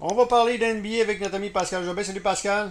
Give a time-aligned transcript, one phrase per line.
[0.00, 2.02] On va parler d'NBA avec notre ami Pascal Jobin.
[2.04, 2.70] Salut Pascal.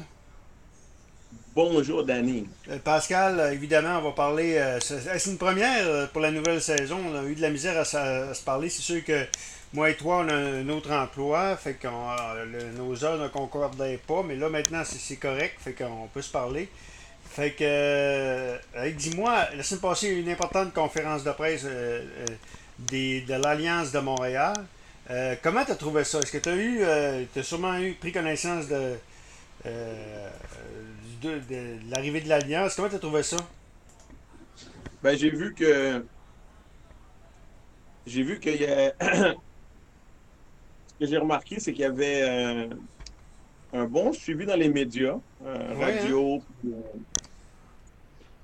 [1.55, 2.47] Bonjour Danny.
[2.69, 4.57] Euh, Pascal, euh, évidemment, on va parler.
[4.57, 6.99] euh, c'est une première pour la nouvelle saison.
[7.11, 8.69] On a eu de la misère à, se à se parler.
[8.69, 9.25] C'est sûr que
[9.73, 11.55] moi et toi, on a un autre emploi.
[11.55, 12.11] Fait qu'on
[12.45, 14.21] le- nos heures ne concordaient pas.
[14.23, 15.55] Mais là, maintenant, c'est correct.
[15.59, 16.69] Fait qu'on peut se parler.
[17.27, 18.57] Fait que, euh,
[18.95, 22.25] dis-moi, la semaine passée, il y a eu une importante conférence de presse euh, euh,
[22.79, 24.53] des, de l'Alliance de Montréal.
[25.09, 26.21] Euh, comment tu as trouvé ça?
[26.21, 28.97] Est-ce que tu as eu, tu as sûrement eu, pris connaissance de,
[29.65, 30.31] euh,
[31.01, 32.75] du- de, de l'arrivée de l'Alliance?
[32.75, 33.51] Comment tu as trouvé ça?
[35.01, 36.07] Ben, j'ai vu que.
[38.05, 38.93] J'ai vu qu'il y a.
[40.87, 42.69] Ce que j'ai remarqué, c'est qu'il y avait euh,
[43.73, 46.99] un bon suivi dans les médias, euh, Ouais, radio, puis, euh,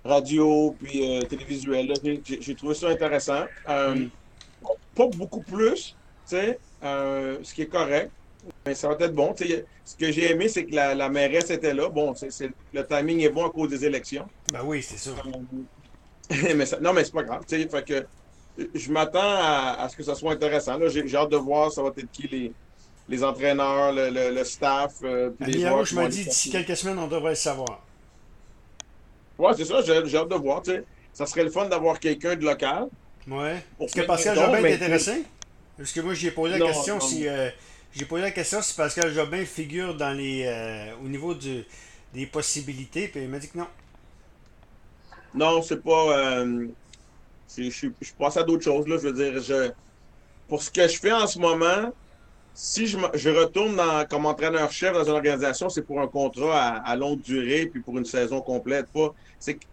[0.04, 1.92] radio, puis euh, télévisuel.
[2.24, 3.46] J'ai- trouvé ça intéressant.
[3.68, 4.12] Euh, Mm.
[4.96, 6.00] Pas beaucoup plus,
[6.84, 8.12] euh, ce qui est correct.
[8.66, 9.36] Mais ça va être bon.
[9.38, 11.90] Ce que j'ai aimé, c'est que la, la mairesse était là.
[11.90, 12.14] Bon,
[12.74, 14.28] le timing est bon à cause des élections.
[14.52, 15.12] Ben oui, c'est ça.
[16.56, 17.44] mais ça- non, mais c'est pas grave.
[17.48, 18.06] Fait que
[18.74, 20.78] je m'attends à, à ce que ça soit intéressant.
[20.78, 20.88] là.
[20.90, 22.52] J'ai hâte de voir ça va être qui les,
[23.10, 24.94] les entraîneurs, le, le- le staff.
[25.04, 27.84] euh, puis les joueurs vont dit aller d'ici quelques semaines, on devrait le savoir.
[29.38, 30.62] Ouais, c'est ça, j'ai hâte de voir.
[30.62, 30.84] tu sais.
[31.14, 32.88] Ça serait le fun d'avoir quelqu'un de local.
[33.28, 33.64] Ouais.
[33.80, 34.36] Est-ce que Pascal?
[34.36, 35.24] Jobin est intéressé?
[35.82, 37.00] Parce que moi, j'ai posé la Non, question non.
[37.02, 37.28] si.
[37.28, 37.50] euh,
[37.92, 40.44] j'ai posé la question si Pascal Jobin figure dans les.
[40.46, 41.64] euh, au niveau du,
[42.14, 43.68] des possibilités, puis il m'a dit que non.
[45.34, 46.18] Non, c'est pas.
[46.44, 46.68] euh,
[47.48, 48.88] c'est- je suis je passe à d'autres choses.
[48.88, 48.98] Là.
[49.02, 49.72] Je veux dire, je,
[50.48, 51.92] pour ce que je fais en ce moment,
[52.54, 56.92] si je, je retourne dans- comme entraîneur-chef dans une organisation, c'est pour un contrat à,
[56.92, 58.88] à longue durée puis pour une saison complète.
[58.94, 59.68] Pas, c'est, que- tu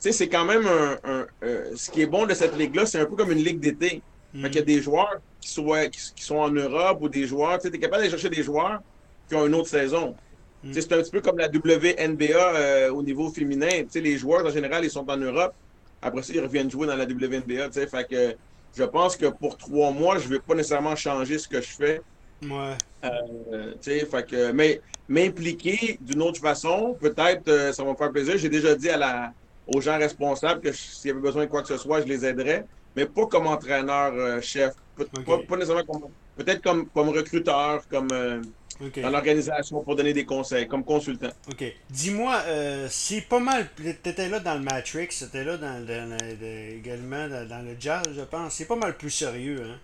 [0.00, 0.98] sais, c'est quand même un.
[1.04, 3.60] un- euh, ce qui est bon de cette ligue-là, c'est un peu comme une ligue
[3.60, 4.04] d'été.
[4.42, 7.26] Fait qu'il y a des joueurs qui, soient, qui, qui sont en Europe ou des
[7.26, 7.58] joueurs.
[7.58, 8.80] Tu es capable d'aller chercher des joueurs
[9.28, 10.14] qui ont une autre saison.
[10.62, 10.72] Mm.
[10.72, 13.82] C'est un petit peu comme la WNBA euh, au niveau féminin.
[13.84, 15.54] Tu sais, les joueurs, en général, ils sont en Europe.
[16.02, 17.68] Après ça, ils reviennent jouer dans la WNBA.
[17.68, 17.86] tu sais.
[17.86, 18.36] Fait que
[18.76, 21.68] je pense que pour trois mois, je ne vais pas nécessairement changer ce que je
[21.68, 22.00] fais.
[22.42, 22.76] Ouais.
[23.04, 27.96] Euh, tu sais, fait que, mais m'impliquer d'une autre façon, peut-être, euh, ça va me
[27.96, 28.36] faire plaisir.
[28.36, 29.32] J'ai déjà dit à la,
[29.66, 32.24] aux gens responsables que s'il y avait besoin de quoi que ce soit, je les
[32.26, 34.74] aiderais, mais pas comme entraîneur-chef.
[34.98, 35.24] Ok.
[35.24, 36.10] pas, pas nécessairement comme.
[36.36, 38.42] Peut-être comme, comme recruteur, comme euh,
[38.80, 41.30] dans l'organisation pour donner des conseils, comme consultant.
[41.50, 41.64] OK.
[41.88, 43.68] Dis-moi, euh, c'est pas mal.
[44.02, 48.20] T'étais là dans le Matrix, t'étais là dans, dans- dans- également dans, le jazz, je
[48.22, 48.54] pense.
[48.54, 49.78] C'est pas mal plus sérieux, hein?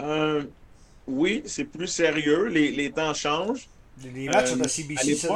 [0.00, 0.42] Euh,
[1.06, 2.46] oui, c'est plus sérieux.
[2.48, 3.66] Les, les temps changent.
[4.14, 5.28] Les, matchs Euh, sont à à CBC,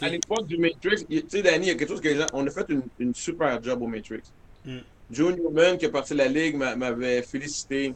[0.00, 2.26] à l'époque, du Matrix, tu sais, Danny, il y a quelque chose que les gens.
[2.32, 4.22] On a fait une, une super job au Matrix.
[4.64, 4.78] Mm.
[5.10, 7.94] Joe Newman, qui est parti de la Ligue, m'a- m'avait félicité.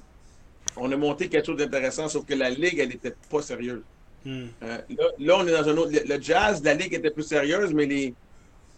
[0.77, 3.83] On a monté quelque chose d'intéressant, sauf que la Ligue, elle n'était pas sérieuse.
[4.25, 4.47] Hmm.
[4.63, 5.93] Euh, là, là, on est dans un autre.
[5.93, 8.15] Le, jazz, la Ligue était plus sérieuse, mais les,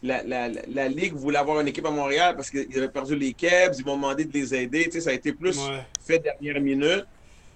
[0.03, 3.17] la, la, la, la Ligue voulait avoir une équipe à Montréal parce qu'ils avaient perdu
[3.17, 4.85] les Kebs, ils m'ont demandé de les aider.
[4.85, 5.83] Tu sais, ça a été plus Ouais.
[6.07, 7.05] fait dernière minute.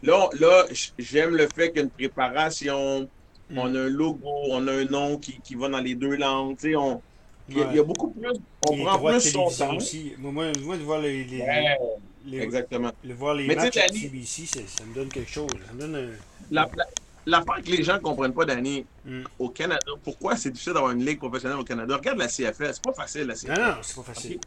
[0.03, 0.65] Là, on- là
[0.99, 3.09] j'aime le fait qu'il y a une préparation,
[3.51, 3.59] Mm.
[3.59, 4.21] on a un logo,
[4.51, 6.57] on a un nom qui, qui va dans les deux langues.
[6.59, 7.01] Tu sais, on,
[7.49, 8.31] il, y a, y beaucoup plus.
[8.69, 9.77] On prend plus son temps.
[9.77, 10.15] aussi.
[10.19, 11.77] Moi, moi, moi, de voir les, les, Ouais,
[12.25, 12.91] les- exactement.
[13.03, 15.51] le voir les Mais matchs à CBC, ça me donne quelque chose.
[15.67, 16.09] Ça me donne un...
[16.51, 16.87] La- la-
[17.27, 19.23] L'affaire que les gens ne comprennent pas, Danny, Mm.
[19.39, 21.97] au Canada, pourquoi c'est difficile d'avoir une ligue professionnelle au Canada?
[21.97, 23.61] Regarde la CFL, c'est pas facile la Non, CFL.
[23.63, 24.39] non, c'est pas facile.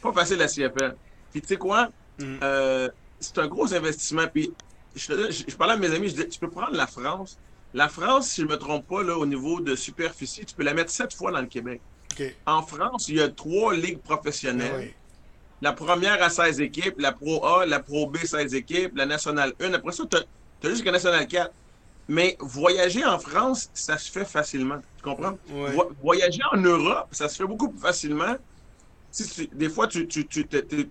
[0.00, 0.94] Pas facile la CFL.
[1.32, 1.88] Puis tu sais quoi?
[2.20, 2.36] Mm.
[2.42, 4.28] Euh, c'est un gros investissement.
[4.32, 4.52] Puis
[4.94, 7.36] je, je- je parlais à mes amis, je disais, tu peux prendre la France.
[7.72, 10.62] La France, si je ne me trompe pas, là, au niveau de superficie, tu peux
[10.62, 11.80] la mettre sept fois dans le Québec.
[12.46, 14.74] En France, il y a trois ligues professionnelles.
[14.78, 14.94] Oui.
[15.60, 19.54] La première à 16 équipes, la Pro A, la Pro B 16 équipes, la Nationale
[19.60, 19.72] 1.
[19.74, 21.50] Après ça, tu as, juste la Nationale 4.
[22.06, 24.78] Mais voyager en France, ça se fait facilement.
[24.98, 25.38] Tu comprends?
[25.72, 28.36] Vo- voyager en Europe, ça se fait beaucoup plus facilement.
[29.10, 30.06] Si tu- des fois, tu,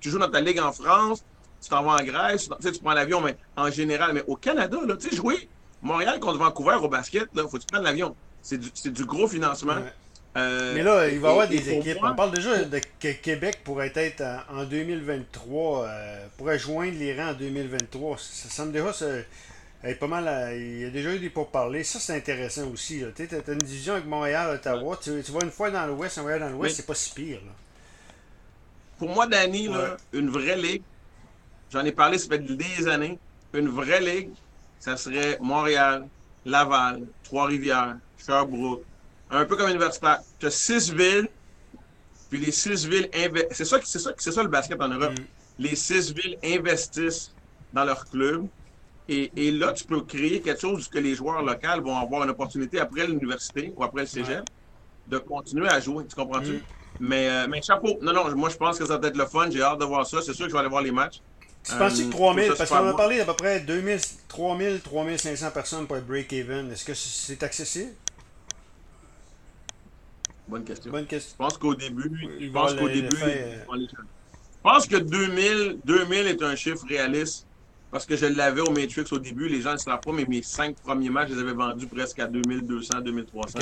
[0.01, 1.21] joues dans ta ligue en France,
[1.61, 4.77] tu t'en vas en Grèce, tu, sais, prends l'avion, mais en général, mais au Canada,
[4.87, 5.49] là, tu sais, jouer
[5.81, 8.15] Montréal contre Vancouver au basket, il faut que tu prennes l'avion.
[8.41, 9.75] C'est du, gros financement.
[9.75, 9.93] Ouais.
[10.35, 11.99] Euh, Mais là, il va y avoir des équipes.
[12.01, 16.97] moi- On parle déjà de que Québec pourrait être en, en 2023, euh, pourrait joindre
[16.97, 18.17] les rangs en 2023.
[18.17, 18.91] Ça, ça semble déjà
[19.83, 20.27] être pas mal.
[20.27, 21.83] à- il y a déjà eu des pourparlers.
[21.83, 23.03] Ça, c'est intéressant aussi.
[23.15, 24.97] Tu as une division avec Montréal, Ottawa.
[25.01, 27.37] Tu, tu vas une fois dans l'Ouest, un voyage dans l'Ouest, c'est pas si pire.
[27.45, 27.51] Là.
[28.97, 30.81] Pour moi, Danny, là, une vraie ligue,
[31.71, 33.19] j'en ai parlé, ça fait des années,
[33.53, 34.29] une vraie ligue,
[34.79, 36.07] ça serait Montréal,
[36.45, 38.83] Laval, Trois-Rivières, Sherbrooke,
[39.37, 40.19] un peu comme universitaire.
[40.39, 41.27] Tu as six villes,
[42.29, 43.57] puis les six villes investissent.
[43.57, 45.13] C'est ça, c'est ça, c'est ça le basket en Europe.
[45.13, 45.23] Mm.
[45.59, 47.33] Les six villes investissent
[47.71, 48.47] dans leur club.
[49.09, 52.29] Et, et, là, tu peux créer quelque chose que les joueurs locaux vont avoir une
[52.29, 54.45] opportunité après l'université ou après le cégep
[55.07, 56.05] de continuer à jouer.
[56.07, 56.53] Tu comprends-tu?
[56.53, 56.61] Mm.
[57.01, 57.97] Mais, euh, mais chapeau.
[58.01, 59.49] Non, non, moi, je pense que ça va être le fun.
[59.49, 60.21] J'ai hâte de voir ça.
[60.21, 61.21] C'est sûr que je vais aller voir les matchs.
[61.67, 65.51] Tu penses que 3000, euh, parce qu'on a parlé d'à peu près 2000, 3000, 3500
[65.51, 66.71] personnes pour être break-even.
[66.71, 67.91] Est-ce que c'est accessible?
[70.47, 70.91] Bonne question.
[70.91, 71.31] Bonne question.
[71.33, 76.43] Je pense qu'au début, je pense qu'au début, euh, je pense que 2000, 2000 est
[76.43, 77.45] un chiffre réaliste
[77.91, 79.47] parce que je l'avais au Matrix au début.
[79.47, 82.19] Les gens ne savent pas, mais mes cinq premiers matchs, je les avais vendus presque
[82.19, 83.59] à 2200, 2300.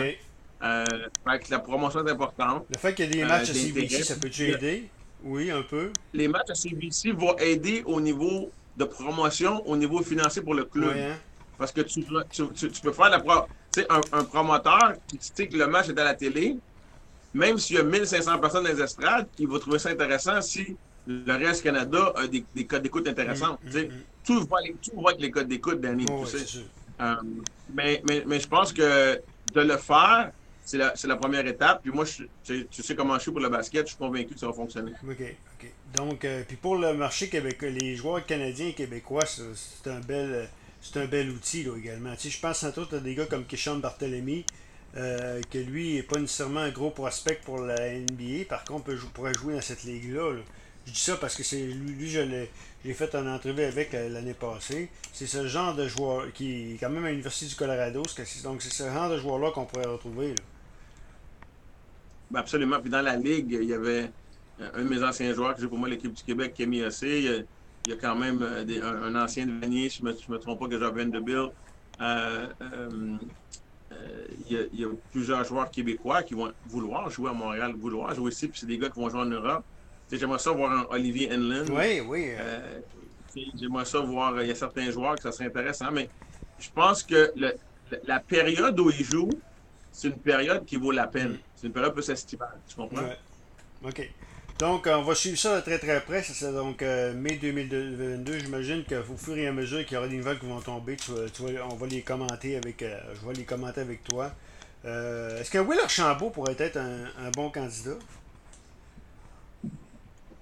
[0.63, 0.85] Euh,
[1.27, 2.65] fait que la promotion est importante.
[2.69, 4.89] Le fait qu'il y ait des matchs à CBC, ça peut-tu aider?
[5.23, 5.91] Oui, un peu.
[6.13, 10.65] Les matchs à CBC vont aider au niveau de promotion, au niveau financier pour le
[10.65, 10.95] club.
[10.95, 11.17] Hein.
[11.57, 12.03] Parce que tu,
[12.53, 13.43] tu, peux faire la pro...
[13.89, 16.57] un, un promoteur qui sait que le match est à la télé,
[17.33, 20.75] même s'il y a 1500 personnes dans les estrades, il va trouver ça intéressant si
[21.07, 23.57] le reste Canada a des, des codes d'écoute intéressants.
[23.63, 24.03] Mm, mm, mm.
[24.23, 26.05] Tout, va, tout avec les codes d'écoute, Danny.
[26.05, 26.59] tu sais.
[26.99, 27.15] Euh,
[27.73, 29.19] mais, mais, mais je pense que
[29.53, 30.31] de le faire,
[30.63, 31.81] c'est la, la, première étape.
[31.81, 34.39] Puis moi, je, tu, sais comment je suis pour le basket, je suis convaincu que
[34.39, 34.91] ça va fonctionner.
[35.07, 35.71] OK, OK.
[35.95, 40.47] Donc, euh, puis pour le marché québécois, les joueurs canadiens et québécois, c'est un bel
[40.81, 42.13] c'est un bel outil là, également.
[42.15, 44.45] Tu sais, je pense à toi, tu as des gars comme Kishon Barthélemy,
[44.97, 48.45] euh, que lui n'est pas nécessairement un gros prospect pour la NBA.
[48.49, 50.33] Par contre, il pourrait jouer dans cette ligue-là.
[50.85, 54.33] Je dis ça parce que c'est lui, lui, je fait en entrevue avec euh, l'année
[54.33, 54.89] passée.
[55.13, 58.03] C'est ce genre de joueur qui est quand même à l'Université du Colorado.
[58.43, 60.35] Donc, c'est ce genre de joueur-là qu'on pourrait retrouver.
[62.29, 62.79] Ben, absolument.
[62.81, 64.09] Puis dans la ligue, il y avait
[64.59, 67.21] euh, un de mes anciens joueurs qui joue pour moi l'équipe du Québec, Camille Ossé.
[67.21, 67.45] Il,
[67.87, 70.79] il y a quand même un, ancien de Vanier, je ne me, trompe pas, que
[70.79, 71.49] j'avais de Bill.
[74.47, 78.47] Il, y a, plusieurs joueurs québécois qui vont vouloir jouer à Montréal, vouloir jouer ici,
[78.47, 79.65] puis c'est des gars qui vont jouer en Europe.
[80.11, 81.65] J'aimerais ça voir un Olivier Enlin.
[81.69, 82.31] Oui, oui.
[83.55, 86.09] J'aimerais ça voir, il y a certains joueurs que ça serait intéressant, mais
[86.59, 87.33] je pense que
[88.03, 89.29] la période où il joue,
[89.91, 91.37] c'est une période qui vaut la peine.
[91.55, 93.09] C'est une période peu estivale, tu comprends?
[93.83, 94.09] OK.
[94.61, 96.21] Donc, on va suivre ça de très très près.
[96.21, 98.37] C'est donc euh, mai 2022.
[98.37, 101.09] J'imagine qu'au fur et à mesure qu'il y aura des nouvelles qui vont tomber, tu,
[101.67, 104.31] on va les commenter avec, euh, je vais les commenter avec toi.
[104.85, 107.97] Euh, est-ce que Will Archambault pourrait être un, bon candidat?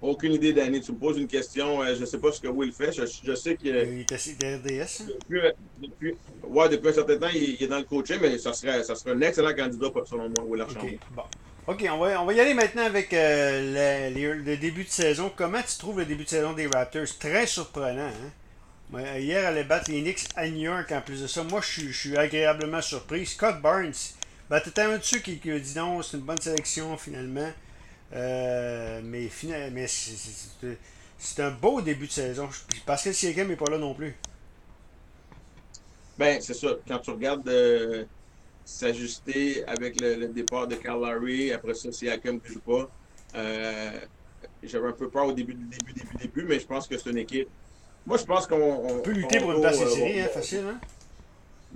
[0.01, 0.81] Aucune idée, Danny.
[0.81, 1.81] Tu me poses une question.
[1.85, 2.91] je ne sais pas ce que Will fait.
[2.91, 5.05] Je, sais qu'il il est assis RDS.
[5.07, 5.39] Depuis,
[5.81, 8.95] depuis, ouais, depuis un certain temps, il, est dans le coaching, mais ça serait, ça
[8.95, 10.97] serait un excellent candidat, selon moi, Will Archambault.
[11.15, 11.23] Bon.
[11.69, 15.31] OK, on va, on va y aller maintenant avec euh, le, début de saison.
[15.35, 17.05] Comment tu trouves le début de saison des Raptors?
[17.19, 18.09] Très surprenant.
[18.95, 19.17] Hein?
[19.19, 21.43] Hier, elle battre les Knicks à New York en plus de ça.
[21.43, 23.27] Moi, je suis, agréablement surpris.
[23.27, 23.93] Scott Barnes,
[24.49, 27.51] ben, tu un dessus qui, qui dit non, c'est une bonne sélection finalement.
[28.13, 29.29] Euh, mais
[29.71, 29.85] mais
[31.19, 32.49] c'est un beau début de saison.
[32.87, 34.15] Pascal Siakam n'est pas là non plus.
[36.17, 36.69] Ben, c'est ça.
[36.87, 37.47] Quand tu regardes.
[37.47, 38.05] Euh,
[38.69, 41.51] s'ajuster avec le, départ de Carl Larry.
[41.51, 42.89] Après ça, c'est Hakim qui joue pas.
[43.35, 43.99] Euh,
[44.63, 47.17] J'avais un peu peur au début, début, début, début, mais je pense que c'est une
[47.17, 47.49] équipe.
[48.05, 48.55] Moi, je pense qu'on.
[48.55, 50.79] On peut lutter pour une place de euh, série, hein, facile, hein?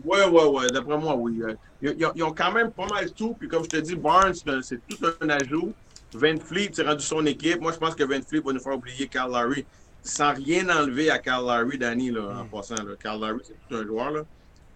[0.03, 0.67] Ouais, ouais, ouais.
[0.67, 1.41] D'après moi, oui.
[1.81, 3.35] Ils, ont quand même pas mal tout.
[3.37, 5.73] Puis comme je te dis, Barnes, c'est tout un ajout.
[6.13, 7.59] Van Fleet s'est rendu son équipe.
[7.59, 9.65] Moi, je pense que Van Fleet va nous faire oublier Carl Larry.
[10.01, 12.49] Sans rien enlever à Carl Larry, Danny, là, en mm.
[12.49, 12.75] passant.
[12.75, 12.95] Là.
[12.99, 14.11] Carl Larry, c'est tout un joueur.
[14.11, 14.21] Là.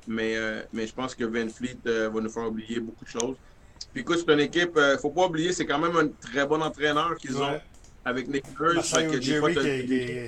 [0.07, 3.09] Mais, euh, mais je pense que Van Fleet euh, va nous faire oublier beaucoup de
[3.09, 3.35] choses.
[3.91, 6.07] Puis écoute, c'est une équipe, il euh, ne faut pas oublier, c'est quand même un
[6.07, 7.59] très bon entraîneur qu'ils ont
[8.05, 8.95] avec Nick Nurse.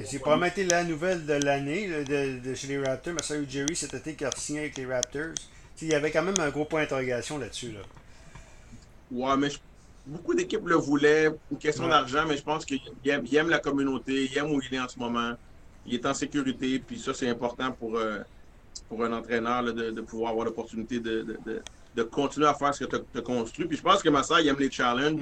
[0.05, 3.13] C'est pas été la nouvelle de l'année de, de, chez les Raptors.
[3.13, 5.33] Massayo Jerry cet été qui a signé avec les Raptors.
[5.81, 7.71] il y avait quand même un gros point d'interrogation là-dessus.
[7.71, 7.79] Là.
[9.11, 9.47] Ouais, mais
[10.05, 11.29] beaucoup d'équipes le voulaient.
[11.51, 14.75] Une question d'argent, mais je pense qu'il aime, aime, la communauté, il aime où il
[14.75, 15.33] est en ce moment.
[15.85, 17.97] Il est en sécurité, puis ça, c'est important pour
[18.87, 21.37] pour un entraîneur de, pouvoir avoir l'opportunité de,
[21.95, 23.65] de, continuer à faire ce que tu as, construit.
[23.65, 25.21] Puis je pense que Massa, il aime les challenges.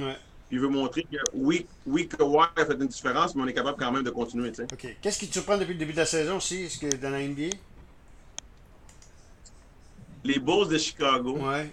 [0.51, 3.77] il veut montrer que oui, oui Kawhi a fait une différence, mais on est capable
[3.77, 4.51] quand même de continuer.
[4.71, 4.97] OK.
[5.01, 7.21] Qu'est-ce qui te surprend depuis le début de la saison aussi, est-ce que dans la
[7.27, 7.55] NBA?
[10.23, 11.37] Les Bulls de Chicago.
[11.37, 11.71] Ouais.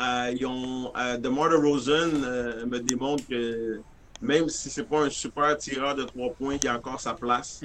[0.00, 0.92] Euh, ils ont.
[0.96, 3.80] Euh, DeMar DeRozan euh, me démontre que
[4.22, 7.62] même si c'est pas un super tireur de trois points, il a encore sa place.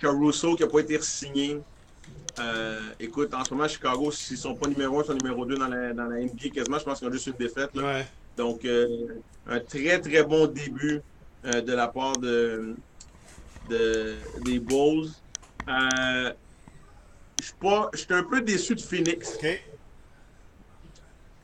[0.00, 1.60] Caruso qui n'a pas été signé.
[2.38, 5.44] Euh, écoute, en ce moment, Chicago, s'ils ne sont pas numéro 1, ils sont numéro
[5.44, 6.78] 2 dans la, dans la NBA quasiment.
[6.78, 7.70] Je pense qu'ils ont juste une défaite.
[8.36, 8.86] Donc, euh,
[9.48, 11.00] un très, très bon début
[11.44, 12.76] euh, de la part de,
[13.68, 15.08] des Bulls.
[15.66, 16.32] je
[17.94, 19.36] suis un peu déçu de Phoenix.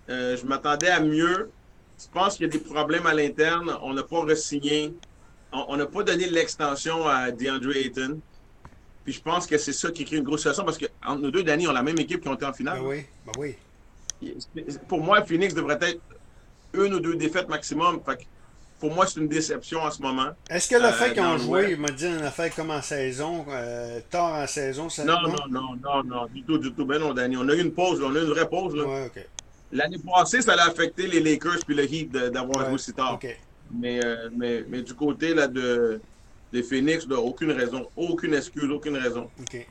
[0.08, 1.50] je m'attendais à mieux.
[1.98, 3.76] Je pense qu'il y a des problèmes à l'interne.
[3.82, 4.94] On n'a pas re-signé.
[5.52, 8.20] On n'a pas donné l'extension à DeAndre Ayton.
[9.04, 11.30] Puis je pense que c'est ça qui crée une grosse situation parce que entre nous
[11.30, 12.80] deux, Danny, on a la même équipe qui ont été en finale.
[12.80, 13.56] Ben oui, ben oui.
[14.88, 16.00] Pour moi, Phoenix devrait être
[16.72, 18.00] une ou deux défaites maximum.
[18.04, 18.22] Fait que
[18.80, 20.28] pour moi, c'est une déception en ce moment.
[20.48, 22.82] Est-ce que le fait Euh, qu'ils ont joué, il m'a dit une affaire comme en
[22.82, 26.84] saison, euh, tard en saison, ça Non, non, non, non, non, du tout, du tout.
[26.84, 27.36] Ben non, Danny.
[27.36, 28.06] On a eu une pause, là.
[28.10, 28.74] on a eu une vraie pause.
[28.74, 28.84] Là.
[28.84, 29.26] Ouais, ok.
[29.72, 33.14] L'année passée, ça a affecté les Lakers puis le Heat d'avoir Ouais, joué si tard.
[33.14, 33.26] ok.
[33.72, 36.00] Mais, euh, mais, mais du côté là, de,
[36.54, 39.28] des Phoenix, là, aucune raison, aucune excuse, aucune raison.
[39.40, 39.66] OK.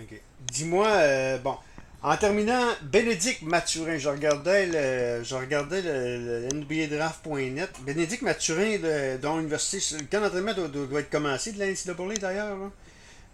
[0.00, 0.20] OK.
[0.50, 1.54] Dis-moi, euh, bon,
[2.02, 7.70] en terminant, Bénédicte Mathurin, je regardais le, je regardais le, le NBADraft.net.
[7.84, 12.14] Bénédicte Mathurin, de, dont l'université, le camp d'entraînement doit, doit, être commencé de la NCAA
[12.18, 12.56] d'ailleurs.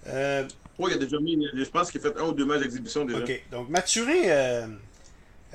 [0.08, 0.44] Euh,
[0.78, 3.04] Oui, il a déjà mis, je pense qu'il a fait un ou deux matchs d'exhibition
[3.04, 3.20] déjà.
[3.20, 3.42] OK.
[3.52, 4.66] Donc, Mathurin, euh,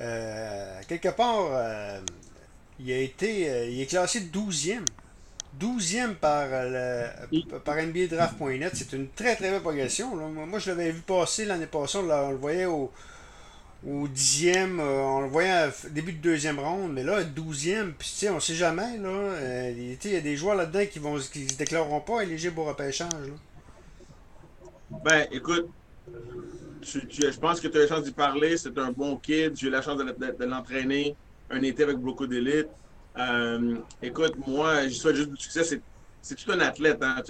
[0.00, 2.00] euh, quelque part,
[2.80, 4.84] il a été, il est classé 12e.
[5.52, 7.08] 12e par, euh,
[7.50, 8.72] le, par NBADraft.net.
[8.74, 10.16] C'est une très, très belle progression.
[10.16, 10.26] là.
[10.28, 11.98] Moi, je l'avais vu passer l'année passée.
[11.98, 12.92] On, l'a- on le voyait au,
[13.86, 14.80] au 10e.
[14.80, 16.92] euh, on le voyait à début de deuxième ronde.
[16.92, 18.98] Mais là, 12e, puis tu sais, on sait jamais.
[18.98, 21.56] Là, euh, il tu sais, il y a des joueurs là-dedans qui vont qui se
[21.56, 23.10] déclareront pas éligibles au repêchage.
[23.12, 23.34] là.
[24.90, 25.72] Ben, écoute,
[26.80, 28.56] tu- tu- je pense que tu as la chance d'y parler.
[28.56, 29.56] C'est un bon kid.
[29.56, 31.16] J'ai eu la chance de, de- de l'entraîner
[31.50, 32.68] un été avec beaucoup d'élite.
[33.18, 35.64] Euh, écoute, moi, je souhaite juste du succès.
[35.64, 36.98] C'est, tout un athlète.
[37.02, 37.22] Hein.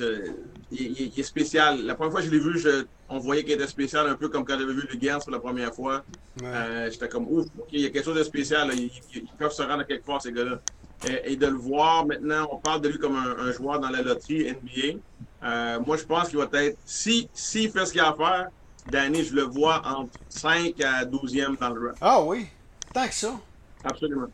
[0.70, 1.84] Il, est spécial.
[1.84, 4.28] La première fois que je l'ai vu, je- on voyait qu'il était spécial, un peu
[4.28, 6.04] comme quand j'avais vu le Gans pour la première fois.
[6.40, 6.46] Ouais.
[6.46, 8.70] Euh, J'étais comme, ouf, il y a quelque chose de spécial.
[8.74, 8.90] Ils,
[9.38, 10.58] peuvent se rendre à quelque part, ces gars-là.
[11.06, 13.88] Et, et de le voir maintenant, on parle de lui comme un, un joueur dans
[13.90, 14.98] la loterie NBA.
[15.44, 16.76] Euh, moi, je pense qu'il va être.
[16.84, 18.48] Si, s'il fait ce qu'il a à faire,
[18.90, 21.98] Danny, je le vois entre 5 à 12e dans le draft.
[22.00, 22.46] Ah oui,
[22.92, 23.34] tant que ça.
[23.84, 24.28] Absolument.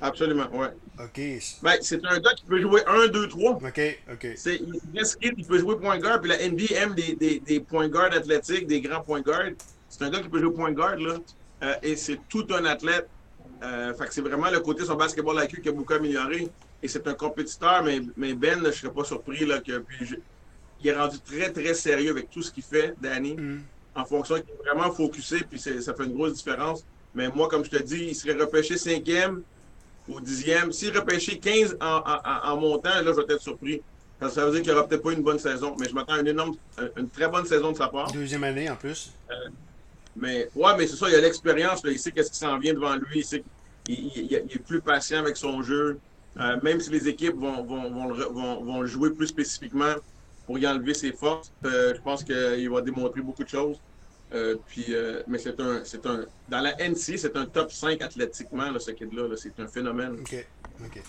[0.00, 0.68] Absolument, ouais.
[1.00, 1.20] OK.
[1.62, 3.52] Ben, c'est un gars qui peut jouer 1, 2, 3.
[3.52, 4.26] OK, OK.
[4.36, 7.60] C'est, il kid, il peut jouer point guard, puis la NBA aime des, des, des
[7.60, 9.50] point guard athlétiques, des grands point guard.
[9.88, 11.16] C'est un gars qui peut jouer point guard, là.
[11.64, 13.08] Euh, et c'est tout un athlète.
[13.64, 16.48] Euh, fait que c'est vraiment le côté son basketball IQ qui a beaucoup amélioré.
[16.80, 20.06] Et c'est un compétiteur, mais, mais Ben, là, je serais pas surpris là, que puis
[20.06, 20.14] je-
[20.80, 23.62] il est rendu très, très sérieux avec tout ce qu'il fait, Danny, Hmm.
[23.96, 26.84] en fonction qu'il est vraiment focusé, puis ça fait une grosse différence.
[27.16, 29.42] Mais moi, comme je te dis, il serait repêché cinquième
[30.08, 30.72] ou dixième.
[30.72, 33.80] S'il repêchait 15 en, en, en- en montant, là, je vais être surpris.
[34.18, 36.14] Parce que ça veut dire qu'il n'aura peut-être pas une bonne saison, mais je m'attends
[36.14, 36.54] à une énorme,
[36.96, 38.10] une très bonne saison de sa part.
[38.10, 39.12] Deuxième année en plus.
[40.16, 42.96] Mais ouais, mais c'est ça, il a l'expérience, il sait qu'est-ce qui s'en vient devant
[42.96, 43.42] lui, il sait
[43.84, 45.98] qu'il il- il- il est plus patient avec son jeu.
[46.40, 49.26] Euh, même si les équipes vont, vont, vont, le, re- vont- vont le jouer plus
[49.28, 49.94] spécifiquement
[50.46, 53.76] pour y enlever ses forces, euh, je pense qu'il va démontrer beaucoup de choses.
[54.34, 56.26] Euh, puis, euh, mais c'est un, c'est un.
[56.48, 59.26] Dans la NC, c'est un top 5 athlétiquement, là, ce kid-là.
[59.28, 60.18] là, c'est un phénomène.
[60.20, 60.46] OK.
[60.84, 61.02] OK.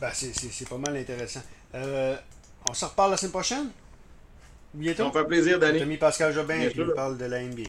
[0.00, 1.40] Ben, c'est- c'est c'est pas mal intéressant.
[1.74, 2.16] Euh,
[2.68, 3.70] on se reparle la semaine prochaine?
[4.74, 5.06] Bientôt?
[5.06, 5.78] me fait plaisir, Danny.
[5.80, 7.62] Tommy Pascal Jobin qui nous parle de la NBA.